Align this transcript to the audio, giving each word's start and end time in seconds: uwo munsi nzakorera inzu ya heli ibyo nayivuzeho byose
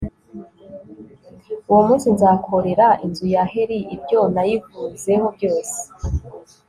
uwo 1.69 1.81
munsi 1.87 2.07
nzakorera 2.15 2.87
inzu 3.05 3.25
ya 3.33 3.43
heli 3.53 3.77
ibyo 3.95 4.19
nayivuzeho 4.33 5.27
byose 5.35 5.77